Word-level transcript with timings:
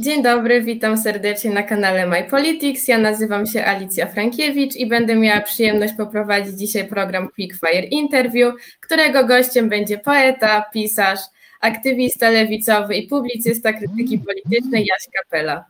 Dzień 0.00 0.22
dobry, 0.22 0.62
witam 0.62 0.98
serdecznie 0.98 1.50
na 1.50 1.62
kanale 1.62 2.06
My 2.06 2.24
Politics. 2.24 2.88
Ja 2.88 2.98
nazywam 2.98 3.46
się 3.46 3.64
Alicja 3.64 4.06
Frankiewicz 4.06 4.76
i 4.76 4.86
będę 4.86 5.16
miała 5.16 5.40
przyjemność 5.40 5.94
poprowadzić 5.94 6.58
dzisiaj 6.58 6.88
program 6.88 7.28
Quickfire 7.28 7.86
Interview, 7.90 8.54
którego 8.80 9.24
gościem 9.24 9.68
będzie 9.68 9.98
poeta, 9.98 10.64
pisarz, 10.72 11.18
aktywista 11.60 12.30
lewicowy 12.30 12.94
i 12.94 13.08
publicysta 13.08 13.72
krytyki 13.72 14.18
politycznej 14.18 14.86
Jaś 14.86 15.06
Kapela. 15.12 15.64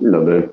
Dzień 0.00 0.12
dobry. 0.12 0.48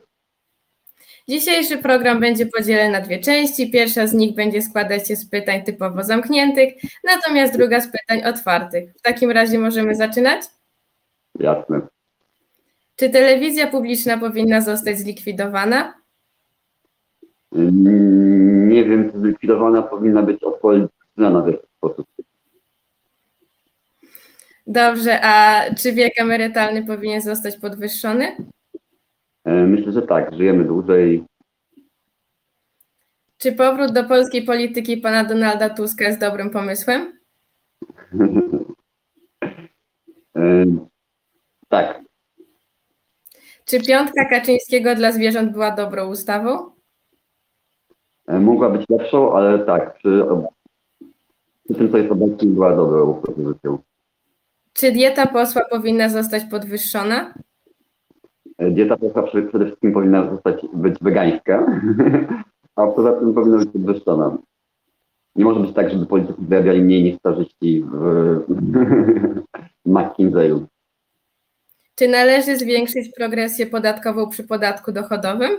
Dzisiejszy 1.27 1.77
program 1.77 2.19
będzie 2.19 2.45
podzielony 2.45 2.89
na 2.89 3.01
dwie 3.01 3.19
części. 3.19 3.71
Pierwsza 3.71 4.07
z 4.07 4.13
nich 4.13 4.35
będzie 4.35 4.61
składać 4.61 5.07
się 5.07 5.15
z 5.15 5.29
pytań 5.29 5.63
typowo 5.63 6.03
zamkniętych, 6.03 6.73
natomiast 7.03 7.57
druga 7.57 7.81
z 7.81 7.91
pytań 7.91 8.23
otwartych. 8.23 8.93
W 8.97 9.01
takim 9.01 9.31
razie 9.31 9.59
możemy 9.59 9.95
zaczynać? 9.95 10.41
Jasne. 11.39 11.94
Czy 12.95 13.09
telewizja 13.09 13.67
publiczna 13.67 14.17
powinna 14.17 14.61
zostać 14.61 14.97
zlikwidowana? 14.97 15.93
Mm, 17.55 18.69
Nie 18.69 18.83
wiem, 18.85 19.11
czy 19.11 19.19
zlikwidowana 19.19 19.81
powinna 19.81 20.21
być 20.21 20.43
odpolityczna 20.43 21.41
w 21.41 21.47
jakiś 21.47 21.69
sposób. 21.77 22.07
Dobrze, 24.67 25.19
a 25.23 25.61
czy 25.75 25.93
wiek 25.93 26.19
emerytalny 26.19 26.85
powinien 26.85 27.21
zostać 27.21 27.57
podwyższony? 27.57 28.37
E, 29.43 29.51
Myślę, 29.53 29.91
że 29.91 30.01
tak, 30.01 30.35
żyjemy 30.35 30.63
dłużej. 30.63 31.23
Czy 33.37 33.51
powrót 33.51 33.91
do 33.93 34.03
polskiej 34.03 34.43
polityki 34.43 34.97
pana 34.97 35.23
Donalda 35.23 35.69
Tuska 35.69 36.03
jest 36.05 36.19
dobrym 36.19 36.49
pomysłem? 36.49 37.19
E, 40.37 40.65
Tak, 41.69 42.01
Czy 43.65 43.79
piątka 43.79 44.25
Kaczyńskiego 44.25 44.95
dla 44.95 45.11
zwierząt 45.11 45.51
była 45.51 45.71
dobrą 45.71 46.07
ustawą? 46.09 46.75
e, 48.27 48.39
mogła 48.39 48.69
być 48.69 48.89
lepszą, 48.89 49.33
ale 49.35 49.59
tak, 49.59 49.93
przy, 49.97 50.25
przy 51.65 51.75
tym, 51.75 51.91
co 51.91 51.97
jest 51.97 52.11
obecnie, 52.11 52.49
była 52.49 52.75
dobrą 52.75 53.13
propozycją. 53.13 53.77
Czy 54.73 54.91
dieta 54.91 55.27
posła 55.27 55.61
powinna 55.71 56.09
zostać 56.09 56.43
podwyższona? 56.43 57.33
E, 58.57 58.71
Dieta 58.71 58.97
posła 58.97 59.23
przede 59.23 59.65
wszystkim 59.65 59.93
powinna 59.93 60.29
zostać 60.29 60.65
być 60.73 60.95
wegańska, 61.01 61.65
a 62.75 62.87
poza 62.87 63.13
tym 63.13 63.33
powinna 63.33 63.57
być 63.57 63.69
podwyższona. 63.69 64.37
Nie 65.35 65.43
może 65.45 65.59
być 65.59 65.73
tak, 65.73 65.89
żeby 65.89 66.05
politycy 66.05 66.39
zarabiali 66.49 66.81
mniej 66.81 67.03
niż 67.03 67.15
starzyści 67.17 67.85
w, 67.91 67.93
w 69.85 69.89
McKinsey'u. 69.89 70.65
Czy 71.95 72.07
należy 72.07 72.57
zwiększyć 72.57 73.09
progresję 73.15 73.65
podatkową 73.67 74.29
przy 74.29 74.43
podatku 74.43 74.91
dochodowym? 74.91 75.51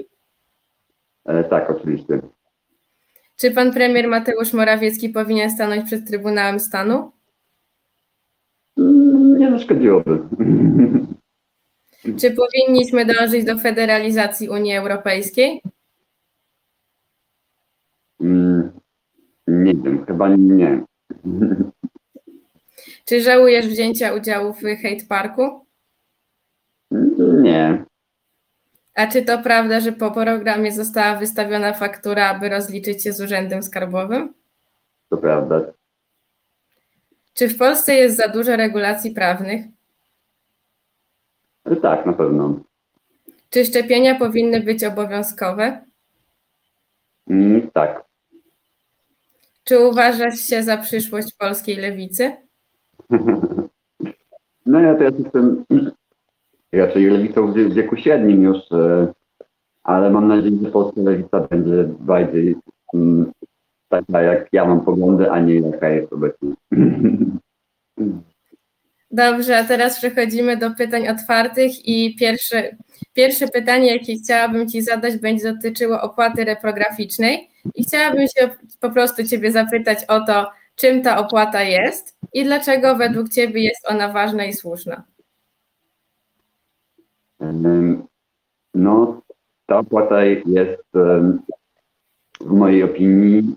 E, 1.24 1.44
Tak, 1.44 1.70
oczywiście. 1.70 2.20
Czy 3.36 3.50
pan 3.50 3.72
premier 3.72 4.08
Mateusz 4.08 4.52
Morawiecki 4.52 5.08
powinien 5.08 5.50
stanąć 5.50 5.86
przed 5.86 6.06
Trybunałem 6.06 6.60
Stanu? 6.60 7.12
Mm, 8.78 9.38
Nie 9.38 9.50
zaszkodziłoby. 9.50 10.18
Czy 12.20 12.30
powinniśmy 12.36 13.04
dążyć 13.06 13.44
do 13.44 13.58
federalizacji 13.58 14.48
Unii 14.48 14.76
Europejskiej? 14.76 15.62
Mm, 18.20 18.70
Nie 19.46 19.74
wiem, 19.74 20.06
chyba 20.06 20.28
nie. 20.36 20.84
Czy 23.04 23.20
żałujesz 23.20 23.66
wzięcia 23.66 24.14
udziału 24.14 24.52
w 24.52 24.60
Hate 24.60 25.06
Parku? 25.08 25.65
Nie. 26.90 27.84
A 28.94 29.06
czy 29.06 29.22
to 29.22 29.38
prawda, 29.38 29.80
że 29.80 29.92
po 29.92 30.10
programie 30.10 30.72
została 30.72 31.16
wystawiona 31.16 31.72
faktura, 31.72 32.28
aby 32.30 32.48
rozliczyć 32.48 33.02
się 33.02 33.12
z 33.12 33.20
Urzędem 33.20 33.62
Skarbowym? 33.62 34.34
To 35.10 35.16
prawda. 35.16 35.60
Czy 37.34 37.48
w 37.48 37.58
Polsce 37.58 37.94
jest 37.94 38.16
za 38.16 38.28
dużo 38.28 38.56
regulacji 38.56 39.10
prawnych? 39.10 39.64
Ale 41.64 41.76
tak, 41.76 42.06
na 42.06 42.12
pewno. 42.12 42.60
Czy 43.50 43.64
szczepienia 43.64 44.14
powinny 44.14 44.60
być 44.60 44.84
obowiązkowe? 44.84 45.80
Mm, 47.30 47.70
Tak. 47.70 48.04
Czy 49.64 49.78
uważasz 49.78 50.38
się 50.40 50.62
za 50.62 50.76
przyszłość 50.76 51.34
polskiej 51.34 51.76
lewicy? 51.76 52.36
No 54.68 54.80
ja 54.80 54.94
teraz 54.94 55.14
jestem 55.18 55.64
raczej 56.78 57.04
lewicą 57.04 57.52
w 57.52 57.54
wie- 57.54 57.68
wieku 57.68 57.96
średnim 57.96 58.42
już, 58.42 58.72
e, 58.72 59.12
ale 59.82 60.10
mam 60.10 60.28
nadzieję, 60.28 60.56
że 60.62 60.70
polska 60.70 61.00
lewica 61.00 61.40
będzie 61.40 61.84
bardziej 62.00 62.56
mm, 62.94 63.32
taka, 63.88 64.22
jak 64.22 64.48
ja 64.52 64.64
mam 64.64 64.80
poglądy, 64.80 65.30
a 65.30 65.40
nie 65.40 65.54
jaka 65.54 65.88
jest 65.88 66.12
obecnie. 66.12 66.50
Dobrze, 69.10 69.58
a 69.58 69.64
teraz 69.64 69.98
przechodzimy 69.98 70.56
do 70.56 70.70
pytań 70.70 71.08
otwartych 71.08 71.88
i 71.88 72.16
pierwsze, 72.16 72.76
pierwsze 73.14 73.48
pytanie, 73.48 73.92
jakie 73.92 74.14
chciałabym 74.14 74.68
Ci 74.68 74.82
zadać, 74.82 75.16
będzie 75.16 75.52
dotyczyło 75.52 76.00
opłaty 76.00 76.44
reprograficznej 76.44 77.48
i 77.74 77.84
chciałabym 77.84 78.26
się 78.28 78.50
po 78.80 78.90
prostu 78.90 79.24
Ciebie 79.24 79.52
zapytać 79.52 79.98
o 80.08 80.20
to, 80.20 80.50
czym 80.76 81.02
ta 81.02 81.18
opłata 81.18 81.62
jest 81.62 82.16
i 82.32 82.44
dlaczego 82.44 82.96
według 82.96 83.28
Ciebie 83.28 83.62
jest 83.62 83.90
ona 83.90 84.08
ważna 84.08 84.44
i 84.44 84.52
słuszna. 84.52 85.02
No, 88.74 89.20
ta 89.66 89.78
opłata 89.78 90.24
jest 90.24 90.82
w 92.40 92.50
mojej 92.50 92.82
opinii 92.82 93.56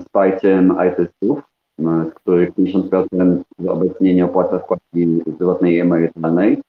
wsparciem 0.00 0.70
artystów, 0.70 1.42
z 1.78 2.14
których 2.14 2.50
50% 2.54 3.42
obecnie 3.68 4.14
nie 4.14 4.24
opłaca 4.24 4.58
składki 4.58 5.22
zdrowotnej 5.26 5.74
i 5.74 5.80
emerytalnej. 5.80 6.62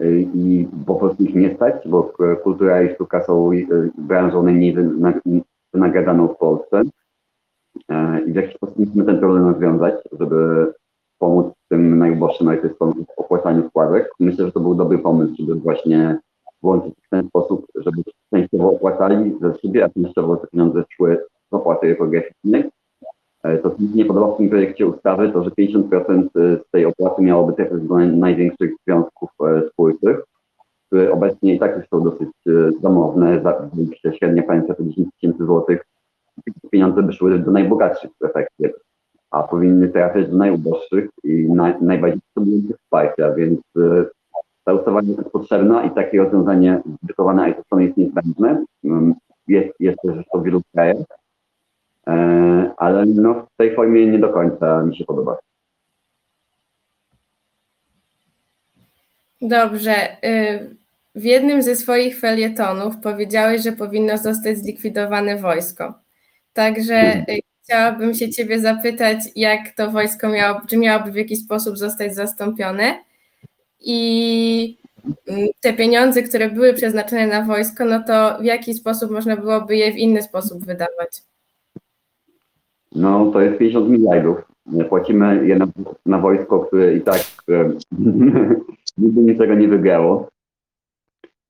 Y, 0.00 0.26
I 0.34 0.68
po 0.86 0.94
prostu 0.94 1.22
ich 1.24 1.34
nie 1.34 1.54
stać, 1.54 1.88
bo 1.88 2.12
kultura 2.42 2.82
i 2.82 2.94
sztuka 2.94 3.24
są 3.24 3.50
branżą 3.98 4.42
najmniej 4.42 4.74
wyna- 4.74 5.20
wynagradzaną 5.74 6.28
w 6.28 6.36
Polsce. 6.36 6.82
E, 7.88 8.20
I 8.20 8.32
w 8.32 8.34
jaki 8.34 8.54
sposób 8.54 8.78
musimy 8.78 9.04
ten 9.04 9.18
problem 9.18 9.48
rozwiązać, 9.48 9.94
żeby 10.20 10.72
pomóc 11.20 11.46
tym 11.68 11.98
najuboższym 11.98 12.48
artystom 12.48 12.92
w 13.16 13.18
opłacaniu 13.18 13.68
składek. 13.68 14.10
Myślę, 14.20 14.46
że 14.46 14.52
to 14.52 14.60
był 14.60 14.74
dobry 14.74 14.98
pomysł, 14.98 15.34
żeby 15.38 15.54
właśnie 15.54 16.18
włączyć 16.62 16.94
w 17.06 17.08
ten 17.10 17.28
sposób, 17.28 17.66
żeby 17.74 18.02
częściowo 18.34 18.70
opłacali 18.70 19.38
ze 19.40 19.58
siebie, 19.58 19.84
a 19.84 19.88
częściowo 19.88 20.36
te 20.36 20.46
pieniądze 20.46 20.84
szły 20.88 21.24
z 21.50 21.54
opłaty 21.54 21.88
reprograficznej. 21.88 22.64
E, 23.42 23.58
To, 23.58 23.70
co 23.70 23.76
mi 23.82 23.88
nie 23.94 24.04
podoba 24.04 24.34
w 24.34 24.36
tym 24.36 24.48
projekcie 24.48 24.86
ustawy, 24.86 25.30
to 25.32 25.44
że 25.44 25.50
50% 25.50 26.28
z 26.34 26.70
tej 26.70 26.86
opłaty 26.86 27.22
miałoby 27.22 27.52
trafiać 27.52 27.82
do 27.82 27.94
naj- 27.94 28.16
największych 28.16 28.70
związków 28.86 29.30
e, 29.46 29.62
twórczych, 29.70 30.24
które 30.86 31.12
obecnie 31.12 31.54
i 31.54 31.58
tak 31.58 31.76
już 31.76 31.88
są 31.88 32.04
dosyć 32.04 32.28
e, 32.48 32.52
zamowne, 32.82 33.42
za 33.42 34.12
średnia 34.12 34.42
pensja 34.42 34.74
to 34.74 34.82
10 34.82 35.08
tysięcy 35.14 35.44
złotych. 35.44 35.84
Te 36.62 36.68
pieniądze 36.70 37.02
by 37.02 37.12
szły 37.12 37.38
do 37.38 37.50
najbogatszych 37.50 38.10
w 38.20 38.24
efekcie 38.24 38.72
a 39.30 39.42
powinny 39.42 39.88
trafiać 39.88 40.28
do 40.30 40.36
najuboższych 40.36 41.10
i 41.24 41.32
naj, 41.32 41.74
najbardziej 41.80 42.20
potrzebujących 42.20 42.76
wsparcia, 42.76 43.32
więc 43.32 43.60
y, 43.76 44.06
ta 44.64 44.72
ustawa 44.74 45.00
jest 45.02 45.30
potrzebna 45.30 45.84
i 45.84 45.90
takie 45.90 46.18
rozwiązanie 46.18 46.82
zbytowane 47.02 47.42
artystom 47.42 47.80
jest 47.80 47.96
niezbędne. 47.96 48.64
Jest, 49.48 49.80
jest 49.80 49.98
też 50.02 50.14
zresztą 50.14 50.40
w 50.40 50.44
wielu 50.44 50.60
krajach, 50.72 50.96
e, 52.06 52.74
ale 52.76 53.06
no, 53.06 53.34
w 53.34 53.56
tej 53.56 53.74
formie 53.74 54.06
nie 54.06 54.18
do 54.18 54.28
końca 54.28 54.82
mi 54.82 54.96
się 54.96 55.04
podoba. 55.04 55.38
Dobrze. 59.42 59.94
y, 60.24 60.76
W 61.14 61.24
jednym 61.24 61.62
ze 61.62 61.76
swoich 61.76 62.20
felietonów 62.20 62.94
powiedziałeś, 63.02 63.62
że 63.62 63.72
powinno 63.72 64.18
zostać 64.18 64.58
zlikwidowane 64.58 65.36
wojsko. 65.36 65.94
Także 66.52 67.24
y, 67.28 67.39
chciałabym 67.70 68.14
się 68.14 68.28
Ciebie 68.28 68.60
zapytać, 68.60 69.18
jak 69.36 69.60
to 69.76 69.90
wojsko 69.90 70.28
miało, 70.28 70.60
czy 70.66 70.76
miałoby 70.76 71.12
w 71.12 71.16
jakiś 71.16 71.38
sposób 71.38 71.78
zostać 71.78 72.14
zastąpione 72.14 72.98
i 73.80 74.78
mm, 75.28 75.48
te 75.60 75.72
pieniądze, 75.72 76.22
które 76.22 76.50
były 76.50 76.74
przeznaczone 76.74 77.26
na 77.26 77.42
wojsko, 77.42 77.84
no 77.84 78.02
to 78.06 78.38
w 78.40 78.44
jaki 78.44 78.74
sposób 78.74 79.10
można 79.10 79.36
byłoby 79.36 79.76
je 79.76 79.92
w 79.92 79.96
inny 79.96 80.22
sposób 80.22 80.64
wydawać? 80.64 81.22
No 82.92 83.30
to 83.32 83.40
jest 83.40 83.58
50 83.58 83.88
miliardów. 83.90 84.38
Płacimy 84.88 85.46
je 85.46 85.56
na, 85.56 85.66
na 86.06 86.18
wojsko, 86.18 86.60
które 86.60 86.96
i 86.96 87.00
tak 87.00 87.20
nigdy 88.98 89.20
niczego 89.20 89.54
nie 89.54 89.68
wygrało. 89.68 90.28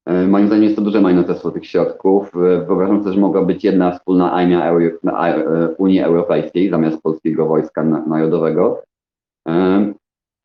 E, 0.07 0.27
Moim 0.27 0.47
zdaniem 0.47 0.65
jest 0.65 0.77
to 0.77 0.83
duże 0.83 1.01
marnotrawstwo 1.01 1.51
tych 1.51 1.67
środków. 1.67 2.37
E, 2.37 2.39
Wyobrażam 2.67 2.99
sobie, 3.03 3.15
że 3.15 3.21
mogła 3.21 3.45
być 3.45 3.65
jedna 3.65 3.91
wspólna 3.93 4.33
armia 4.33 4.73
e, 4.73 5.75
Unii 5.79 6.01
Europejskiej 6.01 6.71
zamiast 6.71 7.03
polskiego 7.03 7.47
wojska 7.47 7.83
na- 7.85 8.07
narodowego. 8.07 8.83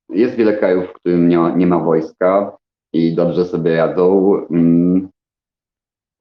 Jest 0.09 0.35
wiele 0.35 0.57
krajów, 0.57 0.85
w 0.85 0.93
którym 0.93 1.29
nie 1.29 1.37
ma, 1.37 1.49
nie 1.55 1.67
ma 1.67 1.79
wojska. 1.79 2.57
i 2.93 3.15
dobrze 3.15 3.45
sobie 3.45 3.77
radzą. 3.77 4.33
mm, 4.51 5.09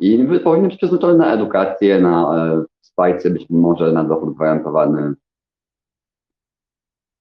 I 0.00 0.28
powinny 0.44 0.68
być 0.68 0.76
przeznaczone 0.76 1.14
na 1.14 1.32
edukację, 1.34 2.00
na 2.00 2.34
wsparcie, 2.82 3.30
być 3.30 3.46
może 3.50 3.92
na 3.92 4.04
dochód 4.04 4.34
gwarantowany, 4.34 5.14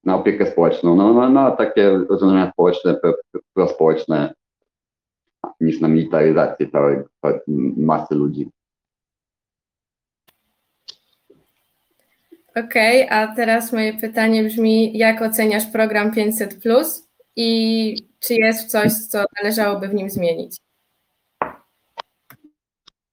na 0.04 0.16
opiekę 0.16 0.46
społeczną, 0.46 0.96
no, 0.96 1.14
na, 1.14 1.28
na 1.28 1.50
takie 1.50 1.90
rozwiązania 1.90 2.50
społeczne, 2.50 2.94
pro, 2.94 3.14
prospołeczne, 3.54 4.34
niż 5.60 5.80
na 5.80 5.88
militaryzację 5.88 6.70
całej 6.70 6.98
masy 7.76 8.14
ludzi. 8.14 8.50
Okej, 12.56 13.08
a 13.10 13.34
teraz 13.34 13.72
moje 13.72 13.94
pytanie 13.94 14.44
brzmi, 14.44 14.98
jak 14.98 15.22
oceniasz 15.22 15.66
program 15.66 16.12
500 16.12 16.60
i 17.36 17.96
czy 18.20 18.34
jest 18.34 18.70
coś, 18.70 18.92
co 18.92 19.24
należałoby 19.42 19.88
w 19.88 19.94
nim 19.94 20.10
zmienić? 20.10 20.56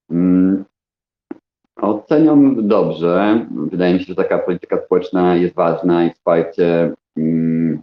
Mm, 0.09 0.65
Oceniam 1.81 2.67
dobrze. 2.67 3.45
Wydaje 3.71 3.93
mi 3.93 3.99
się, 3.99 4.05
że 4.05 4.15
taka 4.15 4.37
polityka 4.37 4.81
społeczna 4.85 5.35
jest 5.35 5.55
ważna 5.55 6.05
i 6.05 6.13
wsparcie 6.13 6.93
mm, 7.17 7.81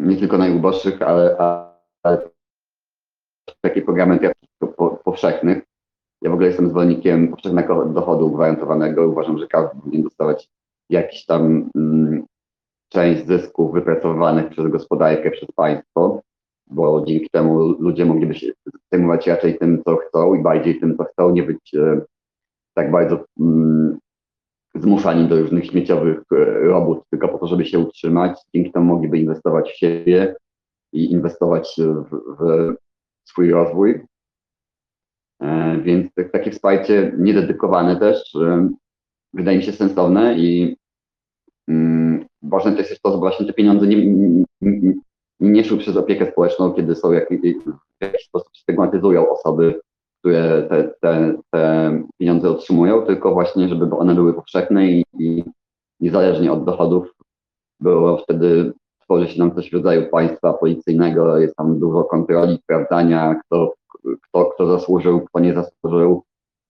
nie 0.00 0.16
tylko 0.16 0.38
najuboższych, 0.38 1.02
ale, 1.02 1.36
ale 2.02 2.30
jak 4.22 4.34
po- 4.76 4.98
powszechnych. 5.04 5.62
Ja 6.22 6.30
w 6.30 6.32
ogóle 6.32 6.48
jestem 6.48 6.68
zwolennikiem 6.68 7.28
powszechnego 7.28 7.86
dochodu 7.86 8.30
gwarantowanego. 8.30 9.08
Uważam, 9.08 9.38
że 9.38 9.46
każdy 9.46 9.80
powinien 9.80 10.02
dostawać 10.02 10.48
jakiś 10.90 11.26
tam 11.26 11.70
mm, 11.76 12.24
część 12.88 13.26
zysków 13.26 13.72
wypracowanych 13.72 14.48
przez 14.48 14.68
gospodarkę, 14.68 15.30
przez 15.30 15.48
państwo, 15.52 16.20
bo 16.66 17.04
dzięki 17.06 17.30
temu 17.30 17.58
ludzie 17.58 18.04
mogliby 18.04 18.34
się 18.34 18.52
zajmować 18.92 19.26
raczej 19.26 19.58
tym, 19.58 19.82
co 19.84 19.96
chcą 19.96 20.34
i 20.34 20.42
bardziej 20.42 20.80
tym, 20.80 20.96
co 20.96 21.04
chcą, 21.04 21.30
nie 21.30 21.42
być 21.42 21.74
e, 21.74 22.00
tak 22.74 22.90
bardzo 22.90 23.24
mm, 23.40 23.98
zmuszani 24.74 25.28
do 25.28 25.40
różnych 25.40 25.66
śmieciowych 25.66 26.18
e, 26.32 26.44
robót 26.44 27.02
tylko 27.10 27.28
po 27.28 27.38
to, 27.38 27.46
żeby 27.46 27.64
się 27.64 27.78
utrzymać. 27.78 28.40
Dzięki 28.54 28.72
temu 28.72 28.86
mogliby 28.86 29.18
inwestować 29.18 29.70
w 29.70 29.78
siebie 29.78 30.36
i 30.92 31.12
inwestować 31.12 31.76
w, 31.78 32.16
w 32.38 32.74
swój 33.24 33.50
rozwój. 33.50 34.00
E, 35.42 35.78
Więc 35.82 36.14
tak- 36.14 36.32
takie 36.32 36.50
wsparcie 36.50 37.12
niededykowane 37.18 37.96
też 37.96 38.34
e, 38.34 38.68
wydaje 39.34 39.58
mi 39.58 39.64
się 39.64 39.72
sensowne 39.72 40.34
i 40.38 40.76
mm, 41.68 42.26
ważne 42.42 42.72
też 42.72 42.90
jest 42.90 43.02
to, 43.02 43.10
że 43.12 43.16
właśnie 43.18 43.46
te 43.46 43.52
pieniądze 43.52 43.86
nie, 43.86 44.06
nie- 44.60 44.94
nie 45.40 45.64
szły 45.64 45.78
przez 45.78 45.96
opiekę 45.96 46.32
społeczną, 46.32 46.72
kiedy 46.72 46.94
są 46.96 47.12
jak, 47.12 47.28
w 47.30 48.04
jakiś 48.04 48.24
sposób 48.26 48.56
stygmatyzują 48.56 49.28
osoby, 49.30 49.80
które 50.20 50.62
te, 50.62 50.94
te, 51.00 51.34
te 51.50 52.02
pieniądze 52.18 52.50
otrzymują, 52.50 53.06
tylko 53.06 53.32
właśnie, 53.32 53.68
żeby 53.68 53.96
one 53.96 54.14
były 54.14 54.34
powszechne 54.34 54.86
i, 54.90 55.04
i 55.18 55.44
niezależnie 56.00 56.52
od 56.52 56.64
dochodów 56.64 57.14
było 57.80 58.16
wtedy 58.16 58.72
tworzy 59.04 59.28
się 59.28 59.38
nam 59.38 59.54
coś 59.54 59.70
w 59.70 59.74
rodzaju 59.74 60.10
państwa 60.10 60.52
policyjnego, 60.52 61.38
jest 61.38 61.56
tam 61.56 61.78
dużo 61.78 62.04
kontroli, 62.04 62.58
sprawdzania, 62.58 63.34
kto, 63.34 63.74
kto, 64.22 64.46
kto 64.46 64.66
zasłużył, 64.66 65.20
kto 65.20 65.40
nie 65.40 65.54
zasłużył, 65.54 66.22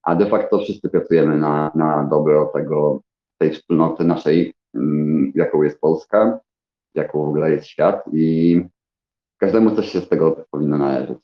a 0.02 0.14
de 0.14 0.26
facto 0.26 0.58
wszyscy 0.58 0.88
pracujemy 0.88 1.38
na, 1.38 1.70
na 1.74 2.04
dobro 2.10 2.46
tego, 2.46 3.00
tej 3.38 3.50
wspólnoty 3.50 4.04
naszej, 4.04 4.54
mm, 4.74 5.32
jaką 5.34 5.62
jest 5.62 5.80
Polska, 5.80 6.40
jaką 6.94 7.24
w 7.24 7.28
ogóle 7.28 7.50
jest 7.50 7.66
świat 7.66 8.04
i 8.12 8.60
każdemu 9.38 9.76
coś 9.76 9.88
się 9.88 10.00
z 10.00 10.08
tego 10.08 10.44
powinno 10.50 10.78
należeć. 10.78 11.18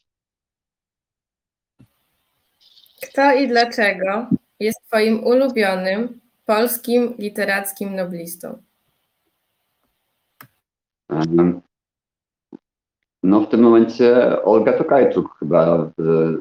Kto 3.02 3.34
i 3.34 3.48
dlaczego 3.48 4.26
jest 4.60 4.80
Twoim 4.86 5.24
ulubionym 5.24 6.20
polskim 6.46 7.14
literackim 7.18 7.96
noblistą? 7.96 8.62
No 13.22 13.40
w 13.40 13.48
tym 13.48 13.60
momencie 13.60 14.42
Olga 14.42 14.72
Tokarczuk 14.72 15.36
chyba 15.38 15.90
e, 15.98 16.36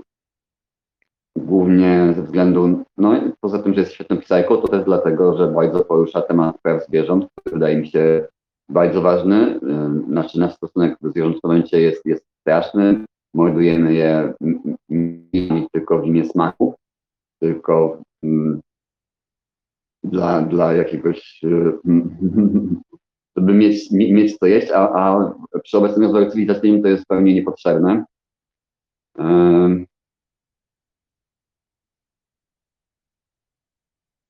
głównie 1.38 2.14
ze 2.16 2.24
względu, 2.24 2.84
no 2.98 3.14
poza 3.42 3.60
tym, 3.60 3.74
że 3.74 3.80
jest 3.80 3.94
świetną 3.94 4.18
pisarką, 4.18 4.58
to 4.58 4.68
też 4.68 4.86
dlatego, 4.86 5.38
że 5.38 5.48
bardzo 5.48 5.86
porusza 5.86 6.22
temat 6.22 6.62
praw 6.62 6.86
zwierząt, 6.88 7.28
który 7.36 7.54
wydaje 7.54 7.78
mi 7.78 7.88
się 7.88 8.28
bardzo 8.70 9.02
ważny. 9.02 9.60
Znaczy 10.08 10.40
nasz 10.40 10.56
stosunek 10.56 10.98
do 11.02 11.10
zwierząt 11.10 11.38
w 11.38 11.42
tym 11.42 11.52
momencie 11.52 11.82
jest, 11.82 12.06
jest 12.06 12.26
straszny. 12.42 13.06
Mordujemy 13.34 13.94
je 13.94 14.34
nie 14.90 15.68
tylko 15.72 16.00
w 16.00 16.06
imię 16.06 16.26
smaku, 16.26 16.76
tylko 17.40 18.02
mm, 18.24 18.62
dla, 20.04 20.42
dla 20.42 20.74
jakiegoś 20.74 21.42
e, 21.44 21.72
żeby 23.38 23.54
mieć, 23.54 23.92
mie- 23.92 24.14
mieć 24.14 24.38
co 24.38 24.46
jeść, 24.46 24.72
a, 24.72 24.90
a 24.90 25.34
przy 25.64 25.78
obecnym 25.78 26.04
rozwoju 26.04 26.30
cywilizacyjnym 26.30 26.82
to 26.82 26.88
jest 26.88 27.02
zupełnie 27.02 27.34
niepotrzebne. 27.34 28.06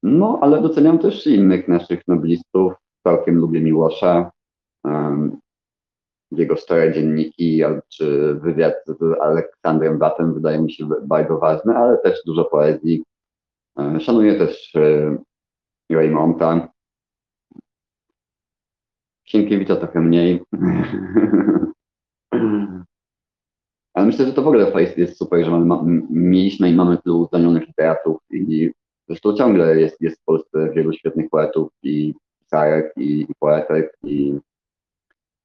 No, 0.04 0.40
ale 0.42 0.62
doceniam 0.62 1.00
też 1.00 1.28
innych 1.28 1.68
naszych 1.68 2.08
noblistów. 2.08 2.74
Całkiem 3.04 3.36
lubię 3.36 3.62
Miłosza, 3.62 4.32
em, 4.86 5.38
jego 6.32 6.58
stare 6.58 6.94
dzienniki, 6.94 7.62
czy 7.90 8.34
wywiad 8.36 8.74
z 8.88 9.22
Aleksandrem 9.22 9.98
Batem 9.98 10.34
wydaje 10.34 10.62
mi 10.62 10.72
się 10.74 10.90
bardzo 11.04 11.38
ważny, 11.38 11.78
ale 11.78 11.98
też 11.98 12.20
dużo 12.26 12.46
poezji. 12.46 13.04
Szanuję 14.00 14.36
też 14.36 14.76
e, 14.76 15.18
Raymonta. 15.92 16.68
Sienkiewicza 19.32 19.76
trochę 19.76 20.02
mniej. 20.02 20.42
Ale 23.94 24.06
myślę, 24.06 24.26
że 24.26 24.34
to 24.34 24.42
w 24.42 24.48
ogóle 24.48 24.72
jest, 24.98 25.18
super, 25.18 25.46
że 25.46 25.52
mamy, 25.52 26.02
mieliśmy 26.10 26.70
i 26.70 26.76
mamy 26.76 26.98
tylu 26.98 27.22
uznanionych 27.22 27.68
literatów 27.68 28.18
i 28.32 28.72
zresztą 29.08 29.34
ciągle 29.34 29.80
jest, 29.80 30.02
jest 30.02 30.22
w 30.22 30.24
Polsce 30.24 30.72
wielu 30.76 30.94
świetnych 30.94 31.30
poetów 31.30 31.72
i 31.84 32.14
pisarek 32.40 32.94
i, 32.98 33.22
i 33.22 33.28
poetek 33.40 33.98
i 34.04 34.40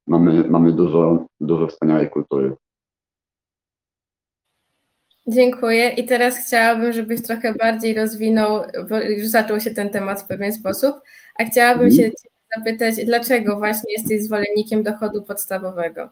mamy, 0.06 0.48
mamy 0.48 0.72
dużo, 0.72 1.26
dużo 1.40 1.66
wspaniałej 1.66 2.10
kultury. 2.10 2.56
Dziękuję. 5.26 5.88
I 5.88 6.06
teraz 6.06 6.46
chciałabym, 6.46 6.92
żebyś 6.92 7.22
trochę 7.22 7.54
bardziej 7.54 7.94
rozwinął, 7.94 8.62
bo 8.88 9.00
już 9.00 9.26
zaczął 9.26 9.60
się 9.60 9.70
ten 9.70 9.90
temat 9.90 10.22
w 10.22 10.26
pewien 10.26 10.52
sposób, 10.52 10.96
a 11.38 11.44
chciałabym 11.44 11.86
Mhm. 11.86 11.96
się 11.96 12.02
Ciebie 12.02 12.33
zapytać, 12.58 13.04
dlaczego 13.04 13.56
właśnie 13.56 13.92
jesteś 13.92 14.22
zwolennikiem 14.22 14.82
dochodu 14.82 15.22
podstawowego? 15.22 16.08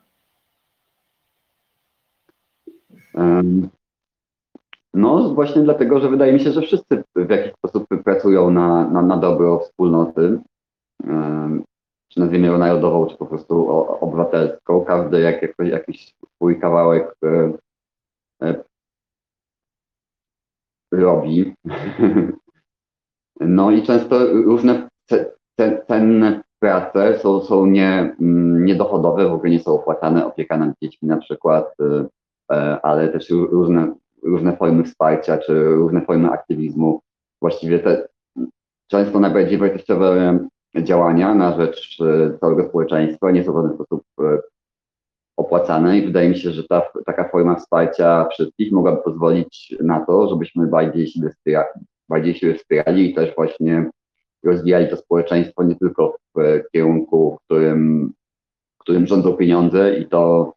No 4.95 5.35
właśnie 5.35 5.63
dlatego, 5.63 6.01
że 6.01 6.09
wydaje 6.09 6.33
mi 6.33 6.41
się, 6.41 6.53
że 6.53 6.63
wszyscy 6.63 7.05
w 7.17 7.31
jakiś 7.31 7.53
sposób 7.53 7.87
pracują 8.05 8.51
na, 8.51 8.89
na, 8.89 9.03
na 9.03 9.17
dobro 9.17 9.59
wspólnoty, 9.59 10.39
czy 12.09 12.21
nazwijmy 12.21 12.47
ją 12.47 12.59
narodową, 12.59 13.07
czy 13.07 13.17
po 13.17 13.27
prostu 13.27 13.69
obywatelską. 14.01 14.85
Każdy 14.85 15.21
jak, 15.21 15.43
jak, 15.43 15.55
jakiś 15.59 16.15
swój 16.35 16.61
kawałek 16.61 17.17
e, 17.25 17.53
e, 18.43 18.65
robi. 20.93 21.55
No 23.41 23.71
i 23.71 23.83
często 23.83 24.27
różne 24.27 24.89
ce- 25.61 25.83
cenne 25.89 26.41
prace 26.59 27.19
są, 27.19 27.41
są 27.41 27.67
nie, 27.67 28.15
mm, 28.21 28.65
niedochodowe, 28.65 29.29
w 29.29 29.33
ogóle 29.33 29.51
nie 29.51 29.61
są 29.61 29.75
opłacane, 29.75 30.27
opieka 30.27 30.57
nad 30.57 30.71
dziećmi 30.83 31.09
na 31.09 31.17
przykład, 31.17 31.75
y, 31.81 32.07
e, 32.53 32.81
ale 32.83 33.09
też 33.09 33.31
ró- 33.31 33.51
różne, 33.51 33.95
różne 34.23 34.57
formy 34.57 34.85
wsparcia, 34.85 35.39
czy 35.39 35.65
różne 35.65 36.01
formy 36.03 36.31
aktywizmu. 36.31 37.01
Właściwie 37.41 37.79
te 37.79 38.09
często 38.91 39.21
najbardziej 39.21 39.59
wartościowe 39.59 40.39
działania 40.83 41.35
na 41.35 41.57
rzecz 41.57 41.99
e, 42.01 42.39
całego 42.39 42.69
społeczeństwa 42.69 43.31
nie 43.31 43.45
są 43.45 43.53
w 43.53 43.57
żaden 43.57 43.75
sposób 43.75 44.03
e, 44.21 44.39
opłacane 45.37 45.99
i 45.99 46.07
wydaje 46.07 46.29
mi 46.29 46.37
się, 46.39 46.51
że 46.51 46.65
ta 46.65 46.83
taka 47.07 47.29
forma 47.29 47.55
wsparcia 47.55 48.29
wszystkich 48.31 48.73
mogłaby 48.73 49.03
pozwolić 49.03 49.77
na 49.83 50.01
to, 50.07 50.29
żebyśmy 50.29 50.67
bardziej 50.67 51.07
siebie 51.07 51.31
wspierali, 51.31 51.69
bardziej 52.09 52.35
siebie 52.35 52.55
wspierali 52.55 53.11
i 53.11 53.15
też 53.15 53.35
właśnie 53.35 53.91
rozwijali 54.45 54.89
to 54.89 54.97
społeczeństwo 54.97 55.63
nie 55.63 55.77
tylko 55.77 56.17
w 56.37 56.63
kierunku, 56.73 57.37
w 57.41 57.45
którym, 57.45 58.13
w 58.79 58.83
którym 58.83 59.07
rządzą 59.07 59.37
pieniądze 59.37 59.99
i 59.99 60.07
to 60.07 60.53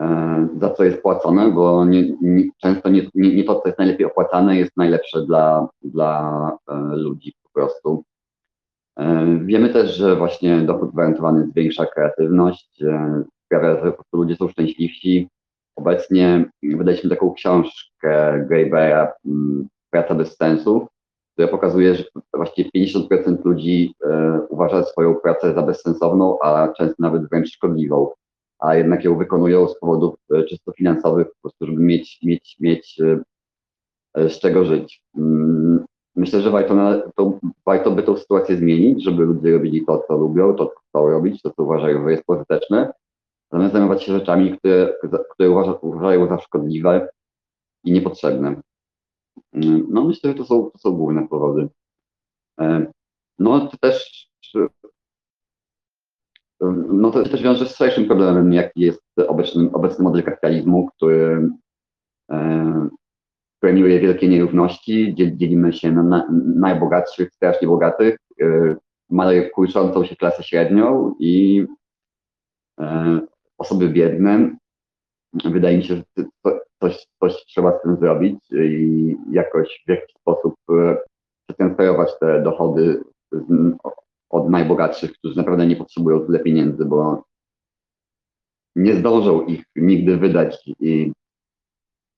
e, 0.00 0.48
za 0.60 0.70
co 0.70 0.84
jest 0.84 1.02
płacone, 1.02 1.50
bo 1.50 1.84
nie, 1.84 2.16
nie, 2.20 2.44
często 2.58 2.88
nie, 2.88 3.06
nie, 3.14 3.44
to, 3.44 3.60
co 3.60 3.68
jest 3.68 3.78
najlepiej 3.78 4.06
opłacane, 4.06 4.56
jest 4.56 4.76
najlepsze 4.76 5.26
dla, 5.26 5.68
dla 5.82 6.50
e, 6.70 6.74
ludzi 6.96 7.34
po 7.42 7.50
prostu. 7.52 8.04
E, 8.98 9.38
Wiemy 9.44 9.68
też, 9.68 9.96
że 9.96 10.16
właśnie 10.16 10.58
dochód 10.58 10.92
gwarantowany 10.92 11.46
zwiększa 11.46 11.86
kreatywność, 11.86 12.82
sprawia, 13.44 13.74
że 13.74 13.90
po 13.90 13.96
prostu 13.96 14.16
ludzie 14.16 14.36
są 14.36 14.48
szczęśliwsi, 14.48 15.28
obecnie 15.76 16.50
wydaliśmy 16.62 17.10
taką 17.10 17.32
książkę 17.32 18.44
Grabera 18.48 19.12
mm, 19.26 19.68
Praca 19.90 20.14
bez 20.14 20.36
sensu, 20.36 20.88
która 21.32 21.48
pokazuje, 21.48 21.94
że 21.94 22.04
właściwie 22.34 22.70
50% 22.76 23.44
ludzi 23.44 23.94
e, 24.04 24.40
uważa 24.48 24.82
swoją 24.82 25.14
pracę 25.14 25.54
za 25.54 25.62
bezsensowną, 25.62 26.38
a 26.42 26.68
często 26.68 26.96
nawet 26.98 27.28
wręcz 27.28 27.52
szkodliwą, 27.52 28.10
a 28.58 28.74
jednak 28.74 29.04
ją 29.04 29.18
wykonują 29.18 29.68
z 29.68 29.78
powodów 29.78 30.14
e, 30.34 30.44
czysto 30.44 30.72
finansowych, 30.72 31.26
po 31.26 31.34
prostu, 31.42 31.66
żeby 31.66 31.82
mieć, 31.82 32.18
mieć, 32.22 32.56
mieć 32.60 33.00
e, 34.14 34.28
z 34.28 34.38
czego 34.38 34.64
żyć. 34.64 35.02
Mm, 35.18 35.84
Myślę, 36.16 36.40
że 36.40 36.50
warto, 36.50 36.74
na, 36.74 37.02
to, 37.16 37.38
warto 37.66 37.90
by 37.90 38.02
tą 38.02 38.16
sytuację 38.16 38.56
zmienić, 38.56 39.04
żeby 39.04 39.24
ludzie 39.24 39.52
robili 39.52 39.86
to, 39.86 40.04
co 40.08 40.16
lubią, 40.16 40.54
to, 40.54 40.66
co 40.66 40.80
chcą 40.88 41.10
robić, 41.10 41.42
to, 41.42 41.50
co 41.50 41.62
uważają, 41.62 42.04
że 42.04 42.10
jest 42.10 42.24
pożyteczne, 42.24 42.92
zamiast 43.52 43.72
zajmować 43.72 44.02
się 44.02 44.12
rzeczami, 44.12 44.58
które, 44.58 44.94
które 45.34 45.50
uważa, 45.50 45.72
uważają 45.72 46.28
za 46.28 46.38
szkodliwe 46.38 47.08
i 47.84 47.92
niepotrzebne. 47.92 48.60
No 49.88 50.04
myślę, 50.04 50.30
że 50.30 50.36
to 50.36 50.44
są, 50.44 50.70
to 50.70 50.78
są 50.78 50.92
główne 50.92 51.28
powody. 51.28 51.68
E, 52.60 52.86
No 53.38 53.66
to 53.66 53.76
też 53.76 54.28
no 56.92 57.10
to 57.10 57.22
też 57.22 57.42
wiąże 57.42 57.64
się 57.66 57.72
z 57.72 57.76
szerszym 57.76 58.06
problemem, 58.06 58.52
jaki 58.52 58.80
jest 58.80 59.02
obecny, 59.28 59.70
obecny 59.72 60.04
model 60.04 60.22
kapitalizmu, 60.22 60.88
który 60.96 61.50
e, 62.30 62.88
premiuje 63.60 64.00
wielkie 64.00 64.28
nierówności, 64.28 65.14
dziel- 65.14 65.36
dzielimy 65.36 65.72
się 65.72 65.92
na, 65.92 66.02
na 66.02 66.26
najbogatszych, 66.56 67.32
strasznie 67.34 67.68
bogatych, 67.68 68.16
e, 68.42 68.76
mamy 69.10 69.50
kurczącą 69.50 70.04
się 70.04 70.16
klasę 70.16 70.42
średnią 70.42 71.14
i 71.18 71.66
e, 72.80 73.20
osoby 73.58 73.88
biedne. 73.88 74.56
Wydaje 75.34 75.76
mi 75.76 75.84
się, 75.84 75.96
że 75.96 76.24
coś, 76.80 77.06
coś 77.20 77.44
trzeba 77.44 77.78
z 77.78 77.82
tym 77.82 77.96
zrobić 77.96 78.38
i 78.50 79.16
jakoś 79.30 79.82
w 79.86 79.90
jakiś 79.90 80.14
sposób 80.14 80.54
e, 80.70 80.96
przetransferować 81.46 82.18
te 82.20 82.42
dochody 82.42 83.04
od 84.30 84.50
najbogatszych, 84.50 85.12
którzy 85.12 85.36
naprawdę 85.36 85.66
nie 85.66 85.76
potrzebują 85.76 86.26
tyle 86.26 86.38
pieniędzy, 86.38 86.84
bo 86.84 87.24
nie 88.76 88.94
zdążą 88.94 89.46
ich 89.46 89.64
nigdy 89.76 90.16
wydać 90.16 90.70
i 90.80 91.12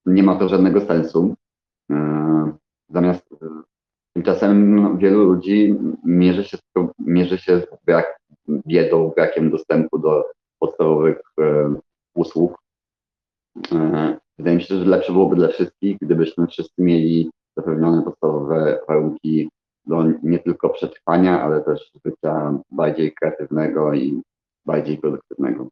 nie 0.06 0.22
ma 0.22 0.36
to 0.36 0.48
żadnego 0.48 0.80
sensu. 0.80 1.34
E, 1.90 2.52
Zamiast 2.88 3.32
e, 3.32 3.36
tymczasem 4.12 4.98
wielu 4.98 5.24
ludzi 5.24 5.76
mierzy 6.04 6.44
się, 6.44 6.58
mierzy 6.98 7.38
się 7.38 7.60
z 7.60 7.84
brak, 7.86 8.18
biedą, 8.48 9.12
brakiem 9.16 9.50
dostępu 9.50 9.98
do 9.98 10.24
podstawowych 10.58 11.20
usług. 12.14 12.63
E, 13.72 14.16
Wydaje 14.38 14.56
mi 14.56 14.62
się, 14.62 14.76
że 14.76 14.84
lepsze 14.84 15.12
byłoby 15.12 15.36
dla 15.36 15.48
wszystkich, 15.48 15.98
gdybyśmy 16.00 16.46
wszyscy 16.46 16.82
mieli 16.82 17.30
zapewnione 17.56 18.02
podstawowe 18.02 18.80
warunki 18.88 19.50
do 19.86 20.04
nie 20.22 20.38
tylko 20.38 20.68
przetrwania, 20.68 21.42
ale 21.42 21.60
też 21.60 21.92
życia 22.06 22.58
bardziej 22.70 23.12
kreatywnego 23.12 23.94
i 23.94 24.22
bardziej 24.66 24.98
produktywnego. 24.98 25.68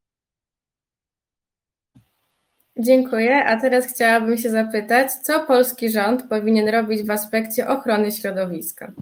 Dziękuję. 2.79 3.45
A 3.45 3.61
teraz 3.61 3.87
chciałabym 3.87 4.37
się 4.37 4.51
zapytać, 4.51 5.13
co 5.13 5.47
polski 5.47 5.91
rząd 5.91 6.29
powinien 6.29 6.69
robić 6.69 7.03
w 7.03 7.11
aspekcie 7.11 7.69
ochrony 7.69 8.13
środowiska? 8.13 8.93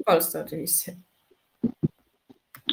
W 0.00 0.04
Polsce 0.04 0.44
oczywiście. 0.46 0.96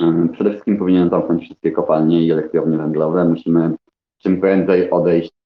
E, 0.01 0.27
Przede 0.33 0.49
wszystkim 0.49 0.77
powinien 0.77 1.09
zamknąć 1.09 1.43
wszystkie 1.43 1.71
kopalnie 1.71 2.23
i 2.23 2.31
elektrownie 2.31 2.77
węglowe. 2.77 3.25
Musimy 3.25 3.75
czym 4.19 4.41
prędzej 4.41 4.89
odejść 4.89 5.40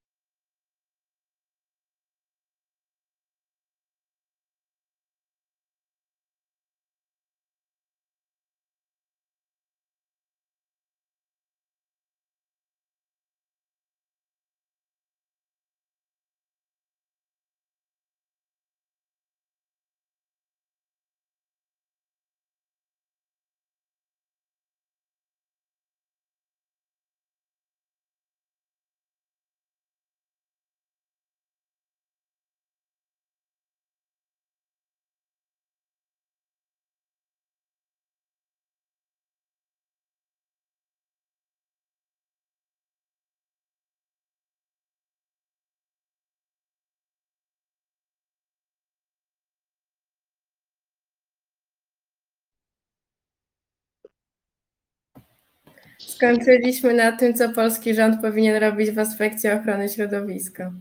Skończyliśmy 55.99 56.93
na 56.93 57.11
tym, 57.11 57.33
co 57.33 57.49
polski 57.49 57.95
rząd 57.95 58.21
powinien 58.21 58.63
robić 58.63 58.91
w 58.91 58.99
aspekcie 58.99 59.59
ochrony 59.59 59.89
środowiska. 59.89 60.71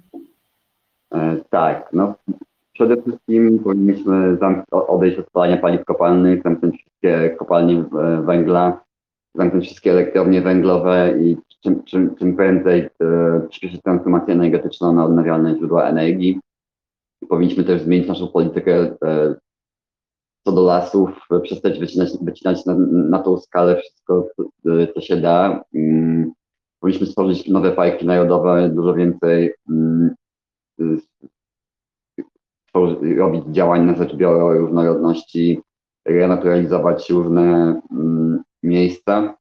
E, 1.15 1.37
Tak, 1.51 1.89
no 1.93 2.15
przede 2.73 3.03
wszystkim 3.03 3.59
powinniśmy 3.59 4.39
odejść 4.71 5.19
od 5.19 5.27
spalania 5.27 5.57
paliw 5.57 5.85
kopalnych, 5.85 6.43
zamknąć 6.43 6.77
wszystkie 6.77 7.31
kopalnie 7.31 7.75
e, 7.75 8.23
węgla, 8.23 8.85
zamknąć 9.35 9.67
wszystkie 9.67 9.91
elektrownie 9.91 10.43
węglowe 10.43 11.15
i 11.21 11.37
czym, 11.63 11.85
czym, 11.85 12.17
czym 12.17 12.37
prędzej 12.37 12.81
e, 12.81 12.89
przyspieszyć 13.49 13.83
transformację 13.83 14.35
energetyczną 14.35 14.93
na 14.93 15.05
odnawialne 15.05 15.57
źródła 15.57 15.89
energii. 15.89 16.41
Powinniśmy 17.29 17.65
też 17.65 17.83
zmienić 17.83 18.09
naszą 18.09 18.29
politykę 18.29 18.97
do 20.55 20.63
lasów, 20.63 21.11
e, 21.31 21.41
przestać 21.41 21.79
wycinać, 21.79 22.09
wycinać 22.23 22.67
na, 22.67 22.75
na 22.89 23.19
tą 23.19 23.39
skalę 23.39 23.77
wszystko, 23.77 24.29
co, 24.37 24.99
e, 24.99 25.03
się 25.03 25.17
da. 25.17 25.65
Mm, 25.75 26.33
Powinniśmy 26.81 27.07
stworzyć 27.07 27.49
nowe 27.49 27.73
parki 27.73 28.07
narodowe, 28.07 28.69
dużo 28.69 28.95
więcej 28.95 29.55
mm, 29.71 30.15
robić 33.17 33.45
działań 33.47 33.85
na 33.85 33.95
rzecz 33.95 34.17
bioróżnorodności, 34.17 35.61
renaturalizować 36.05 37.11
różne 37.11 37.81
mm, 37.91 38.43
miejsca. 38.63 39.35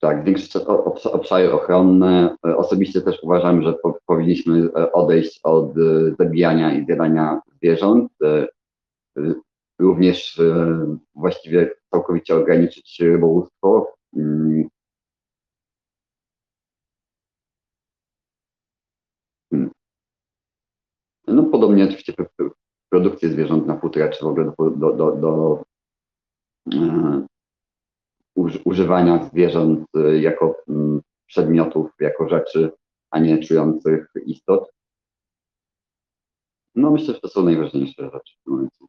Tak, 0.00 0.24
obsz- 0.66 1.06
obszary 1.12 1.52
ochronne. 1.52 2.36
E, 2.46 2.56
Osobiście 2.56 3.00
też 3.00 3.22
uważam, 3.22 3.62
że 3.62 3.72
po, 3.72 3.98
powinniśmy 4.06 4.58
e, 4.76 4.92
odejść 4.92 5.40
od 5.42 5.70
e, 5.78 6.14
zabijania 6.18 6.74
i 6.78 6.84
zjadania 6.84 7.40
zwierząt. 7.56 8.12
Również 9.78 10.40
właściwie 11.14 11.70
całkowicie 11.90 12.36
ograniczyć 12.36 13.00
rybołówstwo. 13.00 13.92
Mm, 14.16 14.68
No 21.26 21.42
podobnie 21.42 21.84
oczywiście 21.84 22.12
produkcję 22.90 23.28
zwierząt 23.28 23.66
na 23.66 23.78
futra, 23.78 24.08
czy 24.08 24.24
w 24.24 24.28
ogóle 24.28 24.52
do, 24.58 24.70
do, 24.70 24.92
do, 24.92 25.12
do 25.12 25.62
używania 28.64 29.24
zwierząt 29.24 29.86
e, 29.94 30.18
jako 30.18 30.56
mm, 30.68 31.00
przedmiotów, 31.26 31.90
jako 32.00 32.28
rzeczy, 32.28 32.70
a 33.10 33.18
nie 33.18 33.38
czujących 33.38 34.06
istot. 34.26 34.70
No 36.74 36.90
myślę, 36.90 37.14
że 37.14 37.20
to 37.20 37.28
są 37.28 37.42
najważniejsze 37.42 38.02
rzeczy 38.02 38.34
w 38.40 38.44
tym 38.44 38.52
momencie. 38.54 38.84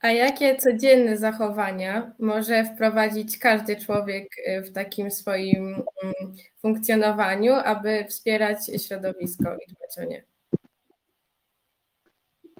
A 0.00 0.10
jakie 0.10 0.56
codzienne 0.56 1.16
zachowania 1.16 2.12
może 2.18 2.64
wprowadzić 2.64 3.38
każdy 3.38 3.76
człowiek 3.76 4.28
y, 4.38 4.62
w 4.62 4.72
takim 4.72 5.10
swoim 5.10 5.66
mm, 5.74 6.14
funkcjonowaniu, 6.62 7.52
aby 7.52 8.04
wspierać 8.08 8.58
środowisko 8.86 9.54
i 9.54 9.72
dbać 9.72 9.98
o 9.98 10.04
nie? 10.04 10.29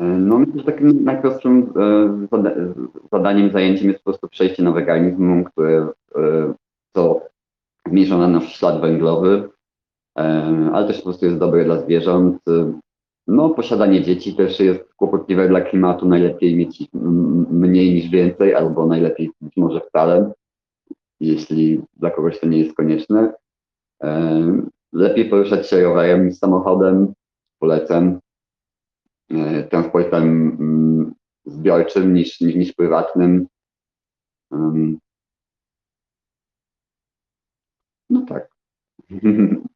E, 0.01 0.05
No 0.05 0.39
myślę, 0.39 0.55
że 0.59 0.65
takim 0.65 1.05
najprostszym 1.05 1.73
e, 1.77 2.27
zada 2.33 2.51
zadaniem, 3.13 3.51
zajęciem 3.53 3.89
jest 3.89 3.99
po 3.99 4.11
prostu 4.11 4.29
przejście 4.29 4.63
na 4.63 4.73
weganizm, 4.73 5.45
które 5.45 5.89
e, 6.17 6.55
co 6.95 7.21
zmniejsza 7.87 8.19
na 8.19 8.29
nasz 8.29 8.53
ślad 8.57 8.81
węglowy, 8.81 9.49
e, 10.19 10.23
ale 10.73 10.87
też 10.87 10.97
po 10.99 11.05
prostu 11.05 11.27
jest 11.27 11.39
dobre 11.39 11.65
dla 11.65 11.81
zwierząt. 11.81 12.49
E, 12.49 12.73
No 13.27 13.51
posiadanie 13.51 14.03
dzieci 14.03 14.35
też 14.35 14.61
jest 14.61 14.95
kłopotliwe 14.95 15.49
dla 15.49 15.61
klimatu, 15.61 16.09
najlepiej 16.09 16.57
mieć 16.57 16.89
mniej 17.51 17.95
niż 17.95 18.09
więcej, 18.09 18.55
albo 18.55 18.87
najlepiej 18.87 19.31
być 19.41 19.57
może 19.57 19.81
wcale. 19.81 20.33
jeśli 21.21 21.81
dla 21.97 22.11
kogoś 22.11 22.41
to 22.41 22.47
nie 22.47 22.59
jest 22.59 22.77
konieczne. 22.77 23.33
E, 24.03 24.41
lepiej 24.93 25.25
poruszać 25.31 25.69
się 25.69 25.83
rowerem 25.83 26.27
niż 26.27 26.37
samochodem, 26.39 27.13
polecam. 27.59 28.19
E, 29.31 29.63
transportem 29.63 30.57
mm, 30.61 31.15
zbiorczym 31.47 32.15
niż, 32.15 32.41
niż, 32.41 32.55
niż 32.55 32.73
prywatnym. 32.73 33.47
No 38.11 38.27
tak. 38.29 38.49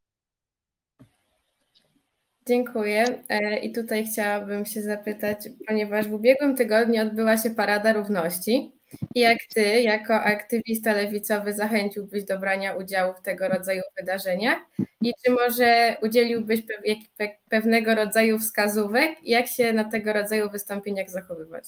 Dziękuję. 2.46 3.23
E, 3.28 3.58
I 3.58 3.73
tutaj 3.73 4.06
chciałabym 4.06 4.66
się 4.66 4.82
zapytać, 4.82 5.49
ponieważ 5.68 6.08
w 6.08 6.14
ubiegłym 6.14 6.56
tygodniu 6.56 7.02
odbyła 7.02 7.38
się 7.38 7.50
Parada 7.50 7.92
Równości. 7.92 8.73
Jak 9.14 9.38
ty, 9.54 9.82
jako 9.82 10.14
aktywista 10.14 10.92
lewicowy, 10.92 11.52
zachęciłbyś 11.52 12.24
do 12.24 12.38
brania 12.38 12.74
udziału 12.74 13.14
w 13.14 13.22
tego 13.22 13.48
rodzaju 13.48 13.82
wydarzeniach? 13.98 14.58
I 15.00 15.12
czy 15.24 15.32
może 15.32 15.96
udzieliłbyś 16.02 16.62
pewnego 17.48 17.94
rodzaju 17.94 18.38
wskazówek, 18.38 19.10
jak 19.22 19.46
się 19.46 19.72
na 19.72 19.84
tego 19.84 20.12
rodzaju 20.12 20.50
wystąpieniach 20.50 21.10
zachowywać? 21.10 21.64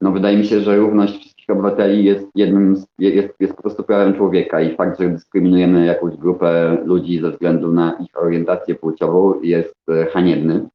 No 0.00 0.12
wydaje 0.12 0.38
mi 0.38 0.46
się, 0.46 0.60
że 0.60 0.76
równość 0.76 1.20
wszystkich 1.20 1.50
obywateli 1.50 2.04
jest 2.04 2.26
jednym 2.34 2.76
z, 2.76 2.86
jest, 2.98 3.34
jest 3.40 3.54
po 3.54 3.62
prostu 3.62 3.82
prawem 3.82 4.14
człowieka 4.14 4.60
i 4.60 4.76
fakt, 4.76 5.00
że 5.00 5.08
dyskryminujemy 5.08 5.86
jakąś 5.86 6.16
grupę 6.16 6.78
ludzi 6.84 7.20
ze 7.20 7.30
względu 7.30 7.72
na 7.72 7.98
ich 8.00 8.22
orientację 8.22 8.74
płciową 8.74 9.40
jest 9.42 9.74
e, 9.88 10.06
haniebny. 10.06 10.68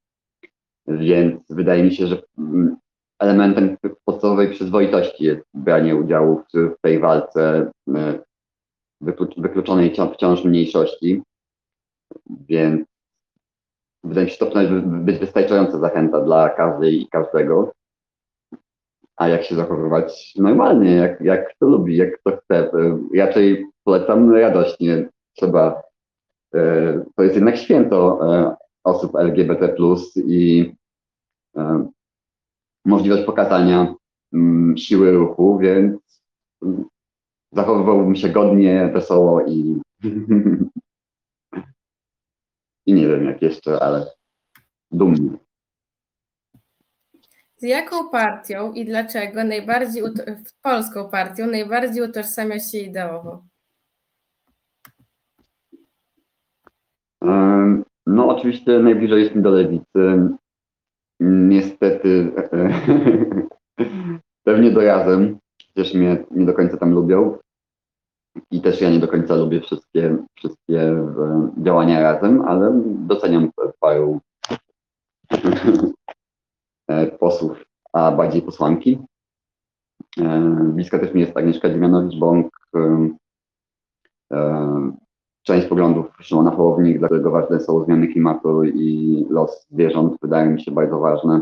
Więc 0.87 1.41
wydaje 1.49 1.83
mi 1.83 1.91
się, 1.95 2.07
że 2.07 2.21
mm, 2.37 2.77
elementem 3.19 3.77
podstawowej 4.05 4.49
przyzwoitości 4.49 5.23
jest 5.23 5.41
branie 5.53 5.95
udziału 5.95 6.43
w, 6.53 6.75
tej 6.81 6.99
walce 6.99 7.71
e, 7.95 8.19
wyklucz, 9.01 9.35
wykluczonej 9.39 9.95
wciąż- 9.95 10.45
mniejszości. 10.45 11.21
Więc 12.49 12.85
wydaje 14.03 14.25
mi 14.25 14.31
się, 14.31 14.37
że 14.39 14.45
to 14.45 14.51
powinna 14.51 14.81
być 14.81 15.17
wystarczająca 15.19 15.79
zachęta 15.79 16.21
dla 16.21 16.49
każdej 16.49 17.01
i 17.01 17.07
każdego. 17.07 17.71
A 19.15 19.27
jak 19.27 19.43
się 19.43 19.55
zachowywać 19.55 20.33
normalnie, 20.37 20.95
jak, 20.95 21.21
jak 21.21 21.55
kto 21.55 21.65
lubi, 21.65 21.97
jak 21.97 22.19
kto 22.19 22.37
chce. 22.37 22.71
E, 22.73 22.99
Raczej 23.17 23.65
polecam 23.83 24.31
radośnie. 24.31 25.09
Trzeba. 25.37 25.81
e, 26.55 27.03
To 27.15 27.23
jest 27.23 27.35
jednak 27.35 27.57
święto 27.57 28.19
osób 28.83 29.15
LGBT 29.15 29.75
i 30.15 30.73
możliwość 32.85 33.25
pokazania 33.25 33.95
mm, 34.33 34.77
siły 34.77 35.11
ruchu, 35.11 35.57
więc 35.57 36.21
zachowywałbym 37.51 38.15
się 38.15 38.29
godnie, 38.29 38.89
wesoło 38.93 39.45
i 39.45 39.81
i 42.87 42.93
nie 42.93 43.07
wiem 43.07 43.25
jak 43.25 43.41
jeszcze, 43.41 43.83
ale 43.83 44.05
dumnie. 44.91 45.37
Z 47.57 47.63
jaką 47.63 48.09
partią 48.09 48.73
i 48.73 48.85
dlaczego 48.85 49.43
najbardziej, 49.43 50.03
polską 50.61 51.09
partią, 51.09 51.47
najbardziej 51.47 52.03
utożsamiasz 52.03 52.71
się 52.71 52.77
ideowo? 52.77 53.43
Em, 57.21 57.83
No 58.07 58.27
oczywiście 58.27 58.79
najbliżej 58.79 59.23
jest 59.23 59.35
mi 59.35 59.41
do 59.41 59.49
lewicy. 59.49 60.29
Niestety 61.19 62.31
pewnie 64.47 64.71
do 64.71 64.81
razem, 64.81 65.37
chociaż 65.67 65.93
mnie 65.93 66.25
nie 66.31 66.45
do 66.45 66.53
końca 66.53 66.77
tam 66.77 66.93
lubią. 66.93 67.37
I 68.51 68.61
też 68.61 68.81
ja 68.81 68.89
nie 68.89 68.99
do 68.99 69.07
końca 69.07 69.35
lubię 69.35 69.61
wszystkie, 69.61 70.17
wszystkie 70.35 70.81
e, 70.81 71.51
działania 71.57 72.01
razem, 72.01 72.41
ale 72.41 72.81
doceniam 72.85 73.51
paru 73.79 74.19
e, 76.87 77.07
posłów, 77.07 77.65
a 77.93 78.11
bardziej 78.11 78.41
posłanki. 78.41 78.99
E, 80.19 80.39
Bliska 80.73 80.99
też 80.99 81.13
mi 81.13 81.21
jest 81.21 81.37
Agnieszka 81.37 81.69
Dziemianowicz-Bąk. 81.69 82.49
Część 85.47 85.67
poglądów 85.67 86.05
Szymona 86.21 86.51
Hołownik, 86.51 86.99
dla 86.99 87.07
którego 87.07 87.31
ważne 87.31 87.59
są 87.59 87.85
zmiany 87.85 88.07
klimatu 88.07 88.63
i 88.63 89.25
los 89.29 89.67
zwierząt, 89.71 90.17
wydają 90.21 90.51
mi 90.51 90.61
się 90.61 90.71
bardzo 90.71 90.99
ważne. 90.99 91.41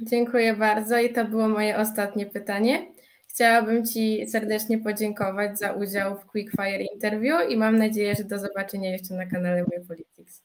Dziękuję 0.00 0.56
bardzo 0.56 0.98
i 0.98 1.12
to 1.12 1.24
było 1.24 1.48
moje 1.48 1.78
ostatnie 1.78 2.26
pytanie. 2.26 2.92
Chciałabym 3.28 3.86
Ci 3.86 4.26
serdecznie 4.26 4.78
podziękować 4.78 5.58
za 5.58 5.72
udział 5.72 6.16
w 6.16 6.26
Quickfire 6.26 6.84
Interview 6.94 7.50
i 7.50 7.56
mam 7.56 7.78
nadzieję, 7.78 8.14
że 8.14 8.24
do 8.24 8.38
zobaczenia 8.38 8.90
jeszcze 8.90 9.14
na 9.14 9.26
kanale 9.26 9.62
My 9.62 9.84
Politics. 9.88 10.42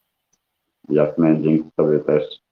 Jasne, 0.89 1.41
dzięki 1.41 1.70
Tobie 1.76 2.00
też. 2.00 2.46